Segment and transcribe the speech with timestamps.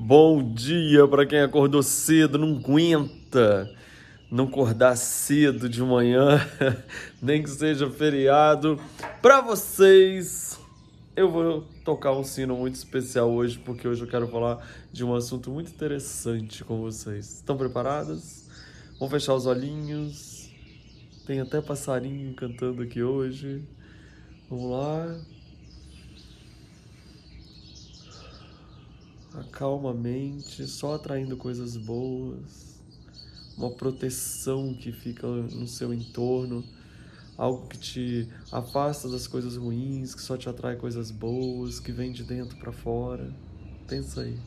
[0.00, 3.68] Bom dia para quem acordou cedo, não aguenta
[4.30, 6.40] não acordar cedo de manhã,
[7.20, 8.78] nem que seja feriado.
[9.20, 10.56] Para vocês,
[11.16, 15.12] eu vou tocar um sino muito especial hoje, porque hoje eu quero falar de um
[15.16, 17.34] assunto muito interessante com vocês.
[17.34, 18.48] Estão preparadas?
[19.00, 20.48] Vamos fechar os olhinhos.
[21.26, 23.64] Tem até passarinho cantando aqui hoje.
[24.48, 25.37] Vamos lá.
[29.40, 32.80] Acalma a mente, só atraindo coisas boas,
[33.56, 36.64] uma proteção que fica no seu entorno,
[37.36, 42.12] algo que te afasta das coisas ruins, que só te atrai coisas boas, que vem
[42.12, 43.32] de dentro para fora.
[43.86, 44.38] Pensa aí.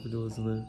[0.00, 0.66] Maravilhoso, né?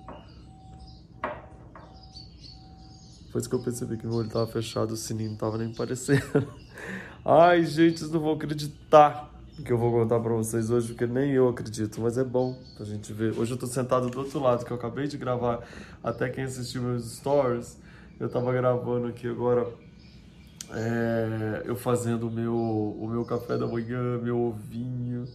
[3.25, 6.47] Depois que eu percebi que meu olho tava fechado, o sininho não tava nem aparecendo.
[7.23, 9.31] Ai, gente, vocês não vão acreditar
[9.63, 12.85] que eu vou contar pra vocês hoje, porque nem eu acredito, mas é bom pra
[12.85, 13.37] gente ver.
[13.37, 15.65] Hoje eu tô sentado do outro lado, que eu acabei de gravar,
[16.03, 17.77] até quem assistiu meus stories,
[18.19, 19.65] eu tava gravando aqui agora,
[20.71, 25.25] é, eu fazendo o meu, o meu café da manhã, meu ovinho,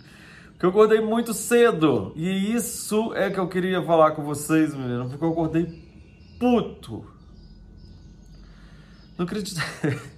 [0.58, 2.12] que eu acordei muito cedo.
[2.16, 5.82] E isso é que eu queria falar com vocês, menino, porque eu acordei
[6.38, 7.04] puto.
[9.16, 9.60] Não acredito.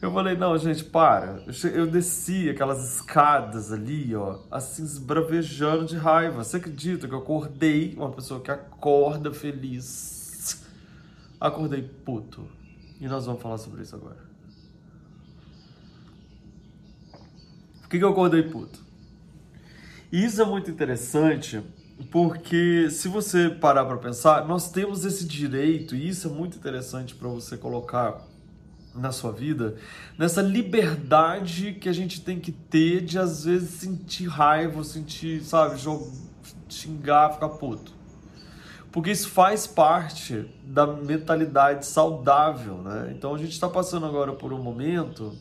[0.00, 1.42] Eu falei, não, gente, para.
[1.74, 6.44] Eu desci aquelas escadas ali, ó, assim, esbravejando de raiva.
[6.44, 10.64] Você acredita que eu acordei, uma pessoa que acorda feliz?
[11.40, 12.46] Acordei puto.
[13.00, 14.18] E nós vamos falar sobre isso agora.
[17.80, 18.87] Por que, que eu acordei puto?
[20.10, 21.62] Isso é muito interessante
[22.10, 27.14] porque se você parar para pensar, nós temos esse direito, e isso é muito interessante
[27.14, 28.22] para você colocar
[28.94, 29.76] na sua vida,
[30.16, 35.78] nessa liberdade que a gente tem que ter de às vezes sentir raiva, sentir, sabe,
[36.68, 37.92] xingar, ficar puto.
[38.90, 43.12] Porque isso faz parte da mentalidade saudável, né?
[43.14, 45.36] Então a gente está passando agora por um momento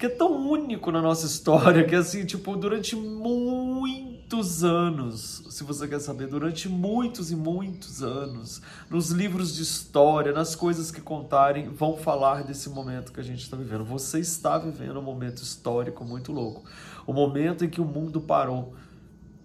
[0.00, 5.86] que é tão único na nossa história, que assim, tipo, durante muitos anos, se você
[5.86, 11.68] quer saber, durante muitos e muitos anos, nos livros de história, nas coisas que contarem,
[11.68, 13.84] vão falar desse momento que a gente está vivendo.
[13.84, 16.64] Você está vivendo um momento histórico muito louco.
[17.06, 18.72] O momento em que o mundo parou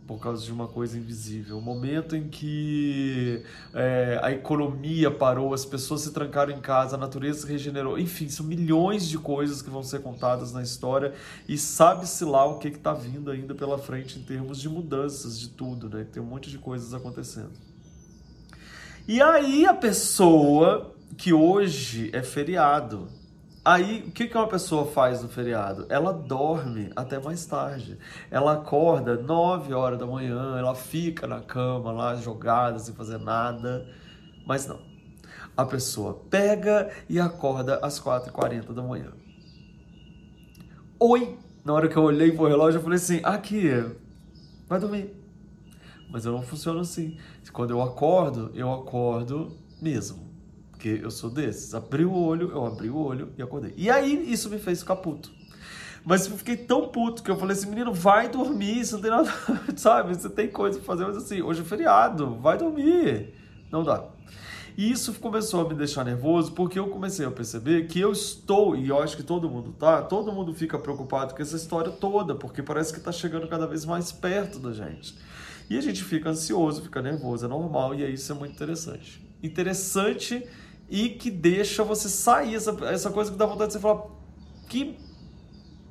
[0.07, 1.57] por causa de uma coisa invisível.
[1.57, 3.43] O momento em que
[3.73, 7.97] é, a economia parou, as pessoas se trancaram em casa, a natureza se regenerou.
[7.97, 11.13] Enfim, são milhões de coisas que vão ser contadas na história
[11.47, 15.49] e sabe-se lá o que está vindo ainda pela frente em termos de mudanças de
[15.49, 16.05] tudo, né?
[16.11, 17.51] Tem um monte de coisas acontecendo.
[19.07, 23.07] E aí a pessoa que hoje é feriado,
[23.65, 25.87] Aí, o que, uma pessoa faz no feriado?
[25.89, 27.97] Ela dorme até mais tarde.
[28.29, 33.89] Ela acorda 9 horas da manhã, ela fica na cama lá jogada, sem fazer nada.
[34.45, 34.79] Mas não.
[35.57, 39.11] A pessoa pega e acorda às 4h40 da manhã.
[40.99, 41.35] Oi!
[41.63, 43.71] Na hora que eu olhei pro relógio, eu falei assim: aqui,
[44.69, 45.11] vai dormir.
[46.11, 47.17] Mas eu não funciono assim.
[47.51, 50.24] Quando eu acordo, eu acordo mesmo.
[50.85, 51.73] Porque eu sou desses.
[51.73, 53.73] Abri o olho, eu abri o olho e acordei.
[53.75, 55.31] E aí isso me fez ficar puto.
[56.05, 59.09] Mas eu fiquei tão puto que eu falei assim, menino, vai dormir, isso não tem
[59.09, 59.33] nada,
[59.75, 60.13] sabe?
[60.13, 63.33] Você tem coisa pra fazer, mas assim, hoje é feriado, vai dormir.
[63.71, 64.03] Não dá.
[64.77, 68.75] E isso começou a me deixar nervoso porque eu comecei a perceber que eu estou,
[68.75, 72.35] e eu acho que todo mundo tá, todo mundo fica preocupado com essa história toda,
[72.35, 75.17] porque parece que tá chegando cada vez mais perto da gente.
[75.67, 79.25] E a gente fica ansioso, fica nervoso, é normal, e aí isso é muito interessante.
[79.41, 80.47] Interessante
[80.89, 84.03] e que deixa você sair, essa, essa coisa que dá vontade de você falar,
[84.69, 84.97] que,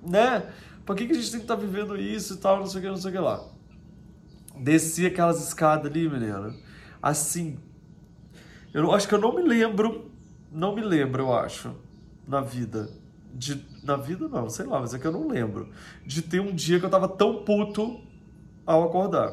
[0.02, 0.52] né,
[0.84, 2.80] por que, que a gente tem que estar tá vivendo isso e tal, não sei
[2.80, 3.44] o que, não sei o que lá.
[4.56, 6.54] Desci aquelas escadas ali, menina,
[7.02, 7.58] assim,
[8.72, 10.10] eu acho que eu não me lembro,
[10.50, 11.74] não me lembro, eu acho,
[12.26, 12.88] na vida,
[13.32, 15.70] de, na vida não, sei lá, mas é que eu não lembro,
[16.06, 18.00] de ter um dia que eu tava tão puto
[18.64, 19.32] ao acordar.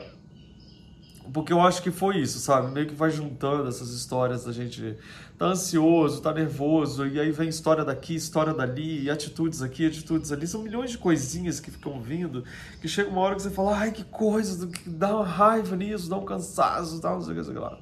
[1.33, 2.71] Porque eu acho que foi isso, sabe?
[2.71, 4.97] Meio que vai juntando essas histórias da gente
[5.37, 10.47] tá ansioso, tá nervoso, e aí vem história daqui, história dali, atitudes aqui, atitudes ali.
[10.47, 12.43] São milhões de coisinhas que ficam vindo,
[12.81, 16.17] que chega uma hora que você fala, ai, que coisa, dá uma raiva nisso, dá
[16.17, 17.77] um cansaço, dá não sei o que, sei lá.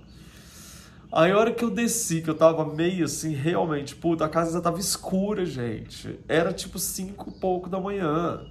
[1.12, 4.54] Aí a hora que eu desci, que eu tava meio assim, realmente, puta, a casa
[4.54, 6.20] já tava escura, gente.
[6.28, 8.42] Era tipo cinco e pouco da manhã.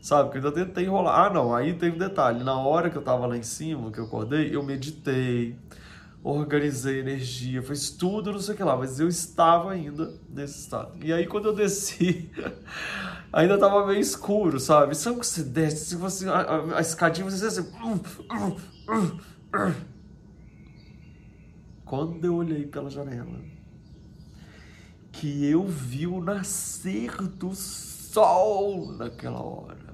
[0.00, 0.30] Sabe?
[0.30, 1.26] Que eu ainda tentei enrolar.
[1.26, 2.42] Ah, não, aí tem um detalhe.
[2.44, 5.56] Na hora que eu tava lá em cima, que eu acordei, eu meditei,
[6.22, 10.92] organizei energia, fiz tudo, não sei o que lá, mas eu estava ainda nesse estado.
[11.04, 12.30] E aí quando eu desci,
[13.32, 14.94] ainda estava meio escuro, sabe?
[14.96, 17.70] Sabe que você desce, se você, a, a, a escadinha, você assim...
[21.84, 23.40] Quando eu olhei pela janela,
[25.10, 27.97] que eu vi o nascer do sol
[28.98, 29.88] naquela hora.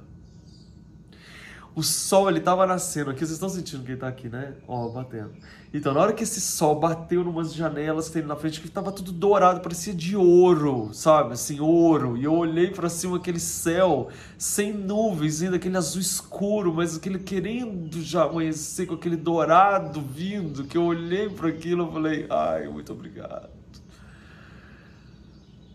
[1.77, 4.55] O sol, ele tava nascendo aqui, vocês estão sentindo que ele tá aqui, né?
[4.69, 5.33] Ó, batendo.
[5.73, 8.93] Então, na hora que esse sol bateu numas janelas que tem na frente, que tava
[8.93, 11.33] tudo dourado, parecia de ouro, sabe?
[11.33, 12.17] Assim, ouro.
[12.17, 14.09] E eu olhei para cima, aquele céu,
[14.39, 20.65] sem nuvens, ainda aquele azul escuro, mas aquele querendo já amanhecer com aquele dourado vindo,
[20.65, 23.51] que eu olhei para aquilo e falei, ai, muito obrigado.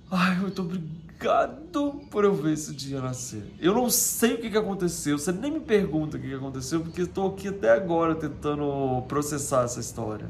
[0.10, 3.44] Ai, muito obrigado obrigado por eu ver esse dia nascer.
[3.60, 6.80] Eu não sei o que, que aconteceu, você nem me pergunta o que, que aconteceu,
[6.80, 10.30] porque estou aqui até agora tentando processar essa história.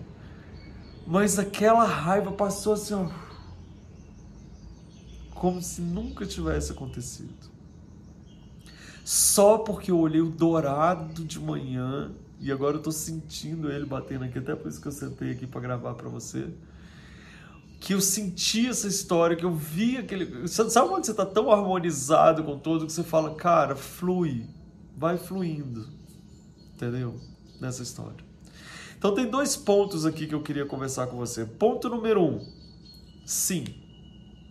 [1.05, 3.07] Mas aquela raiva passou assim, ó,
[5.35, 7.49] como se nunca tivesse acontecido.
[9.05, 14.25] Só porque eu olhei o dourado de manhã e agora eu tô sentindo ele batendo
[14.25, 16.47] aqui, até por isso que eu sentei aqui para gravar para você
[17.79, 20.47] que eu senti essa história, que eu vi aquele.
[20.47, 24.45] Sabe quando você está tão harmonizado com todo que você fala, cara, flui,
[24.97, 25.87] vai fluindo,
[26.73, 27.19] entendeu?
[27.59, 28.29] Nessa história.
[28.97, 31.45] Então tem dois pontos aqui que eu queria conversar com você.
[31.45, 32.45] Ponto número um:
[33.25, 33.65] sim,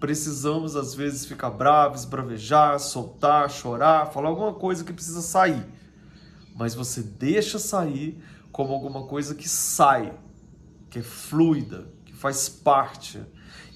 [0.00, 5.66] precisamos às vezes ficar bravos, bravejar, soltar, chorar, falar alguma coisa que precisa sair.
[6.56, 8.18] Mas você deixa sair
[8.50, 10.18] como alguma coisa que sai,
[10.88, 11.86] que é fluida,
[12.18, 13.20] faz parte,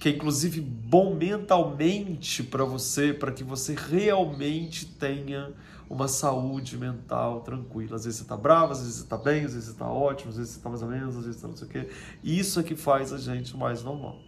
[0.01, 5.53] que é inclusive bom mentalmente para você, para que você realmente tenha
[5.89, 7.97] uma saúde mental tranquila.
[7.97, 10.31] Às vezes você está bravo, às vezes você está bem, às vezes você está ótimo,
[10.31, 11.89] às vezes você está mais ou menos, às vezes você tá não sei o quê.
[12.25, 14.19] Isso é que faz a gente mais normal.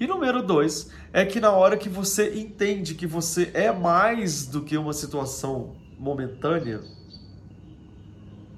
[0.00, 4.62] E número dois é que na hora que você entende que você é mais do
[4.62, 6.80] que uma situação momentânea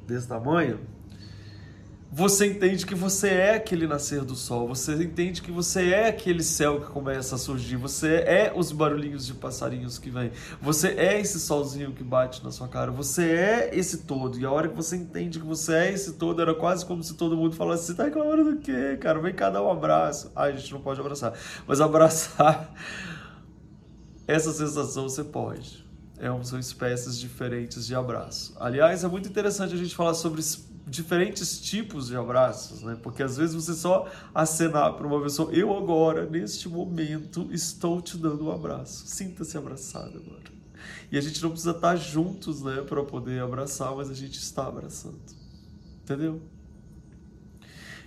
[0.06, 0.80] desse tamanho,
[2.12, 6.42] você entende que você é aquele nascer do sol, você entende que você é aquele
[6.42, 11.20] céu que começa a surgir, você é os barulhinhos de passarinhos que vêm, você é
[11.20, 14.40] esse solzinho que bate na sua cara, você é esse todo.
[14.40, 17.14] E a hora que você entende que você é esse todo, era quase como se
[17.14, 19.20] todo mundo falasse: você tá reclamando do quê, cara?
[19.20, 20.32] Vem cá dar um abraço.
[20.34, 21.32] Ai, a gente não pode abraçar,
[21.64, 22.74] mas abraçar
[24.26, 25.89] essa sensação você pode.
[26.20, 28.54] É, são espécies diferentes de abraço.
[28.60, 30.42] Aliás, é muito interessante a gente falar sobre
[30.86, 32.94] diferentes tipos de abraços, né?
[33.02, 38.18] Porque às vezes você só acenar para uma pessoa, eu agora, neste momento, estou te
[38.18, 39.06] dando um abraço.
[39.06, 40.50] Sinta-se abraçado agora.
[41.10, 44.66] E a gente não precisa estar juntos, né, para poder abraçar, mas a gente está
[44.66, 45.18] abraçando.
[46.02, 46.42] Entendeu?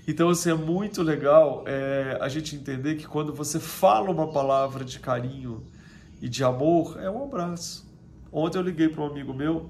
[0.07, 4.86] Então, assim, é muito legal é, a gente entender que quando você fala uma palavra
[4.86, 5.63] de carinho
[6.21, 7.93] e de amor, é um abraço.
[8.33, 9.69] Ontem eu liguei para um amigo meu,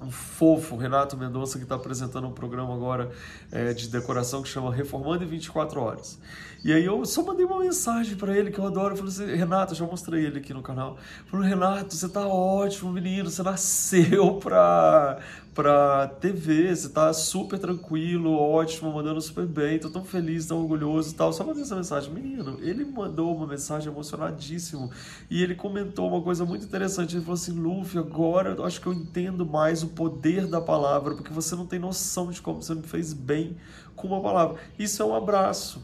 [0.00, 3.10] um fofo, Renato Mendonça, que está apresentando um programa agora
[3.52, 6.18] é, de decoração que chama Reformando em 24 Horas.
[6.64, 8.94] E aí eu só mandei uma mensagem para ele que eu adoro.
[8.94, 10.98] Eu falei assim, Renato, já mostrei ele aqui no canal.
[11.26, 15.18] Falei, Renato, você tá ótimo, menino, você nasceu pra,
[15.58, 21.10] pra TV, você tá super tranquilo, ótimo, mandando super bem, tô tão feliz, tão orgulhoso
[21.10, 21.32] e tal.
[21.32, 22.14] Só mandei essa mensagem.
[22.14, 24.88] Menino, ele mandou uma mensagem emocionadíssimo
[25.28, 27.16] e ele comentou uma coisa muito interessante.
[27.16, 31.16] Ele falou assim, Luffy, agora eu acho que eu entendo mais o poder da palavra,
[31.16, 33.56] porque você não tem noção de como você me fez bem
[33.96, 34.60] com uma palavra.
[34.78, 35.82] Isso é um abraço.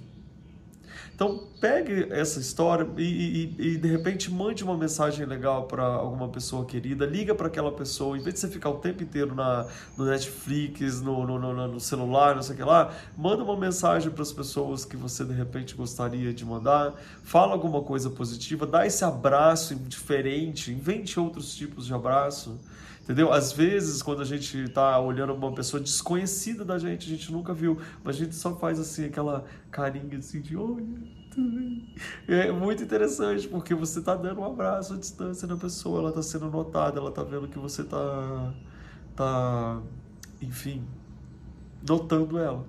[1.14, 6.28] Então, pegue essa história e, e, e de repente mande uma mensagem legal para alguma
[6.28, 9.64] pessoa querida, liga para aquela pessoa, em vez de você ficar o tempo inteiro na,
[9.96, 14.10] no Netflix, no, no, no, no celular, não sei o que lá, manda uma mensagem
[14.10, 16.92] para as pessoas que você de repente gostaria de mandar,
[17.22, 22.58] fala alguma coisa positiva, dá esse abraço diferente, invente outros tipos de abraço.
[23.04, 23.30] Entendeu?
[23.30, 27.52] Às vezes, quando a gente está olhando uma pessoa desconhecida da gente, a gente nunca
[27.52, 30.88] viu, mas a gente só faz assim, aquela carinha assim de oi,
[32.26, 36.22] é muito interessante, porque você está dando um abraço à distância na pessoa, ela está
[36.22, 38.54] sendo notada, ela está vendo que você está,
[39.14, 39.82] tá,
[40.40, 40.82] enfim,
[41.86, 42.64] notando ela.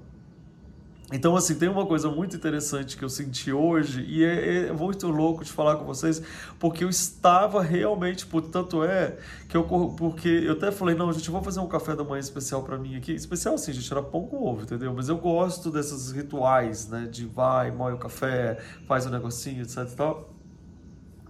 [1.14, 5.08] Então, assim, tem uma coisa muito interessante que eu senti hoje, e é, é, muito
[5.08, 6.20] louco de falar com vocês,
[6.60, 9.16] porque eu estava realmente, portanto é,
[9.48, 12.20] que eu porque eu até falei, não, gente, eu vou fazer um café da manhã
[12.20, 13.12] especial para mim aqui.
[13.14, 14.92] Especial assim, gente, era pão com ovo, entendeu?
[14.96, 18.58] Mas eu gosto desses rituais, né, de vai, moe o café,
[18.88, 20.34] faz um negocinho, etc e tal.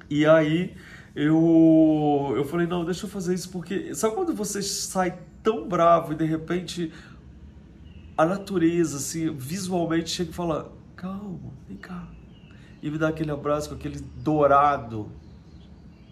[0.10, 0.74] E aí,
[1.14, 3.94] eu, eu falei, não, deixa eu fazer isso porque.
[3.94, 6.94] Sabe quando você sai tão bravo e de repente
[8.18, 12.08] a natureza, assim, visualmente chega e fala: calma, vem cá.
[12.82, 15.12] E me dá aquele abraço com aquele dourado.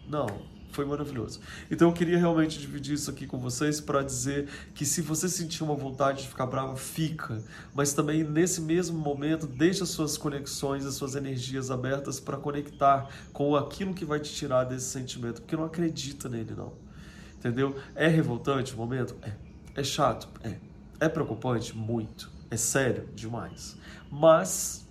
[0.07, 0.27] Não,
[0.71, 1.39] foi maravilhoso.
[1.69, 5.63] Então eu queria realmente dividir isso aqui com vocês para dizer que se você sentir
[5.63, 7.41] uma vontade de ficar bravo, fica.
[7.73, 13.07] Mas também nesse mesmo momento, deixe as suas conexões, as suas energias abertas para conectar
[13.31, 16.73] com aquilo que vai te tirar desse sentimento, porque não acredita nele não.
[17.37, 17.75] Entendeu?
[17.95, 19.15] É revoltante o momento?
[19.21, 19.33] É.
[19.75, 20.27] É chato?
[20.43, 20.72] É.
[20.99, 21.75] É preocupante?
[21.75, 22.31] Muito.
[22.49, 23.09] É sério?
[23.15, 23.77] Demais.
[24.11, 24.87] Mas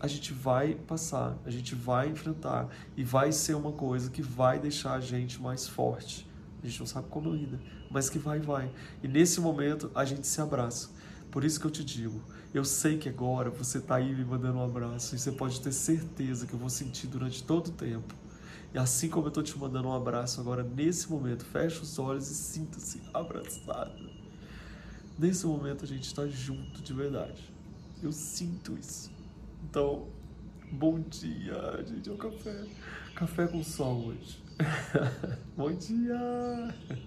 [0.00, 4.58] a gente vai passar, a gente vai enfrentar e vai ser uma coisa que vai
[4.58, 6.28] deixar a gente mais forte.
[6.62, 7.60] A gente não sabe como ainda,
[7.90, 8.70] mas que vai, vai.
[9.02, 10.90] E nesse momento a gente se abraça.
[11.30, 12.22] Por isso que eu te digo,
[12.54, 15.72] eu sei que agora você está aí me mandando um abraço e você pode ter
[15.72, 18.14] certeza que eu vou sentir durante todo o tempo.
[18.72, 22.30] E assim como eu estou te mandando um abraço agora, nesse momento, fecha os olhos
[22.30, 24.17] e sinta-se abraçado.
[25.18, 27.42] Nesse momento a gente está junto de verdade.
[28.00, 29.10] Eu sinto isso.
[29.64, 30.06] Então,
[30.70, 32.08] bom dia, gente.
[32.08, 32.64] É o café.
[33.16, 34.40] Café com sol hoje.
[35.56, 36.72] bom dia!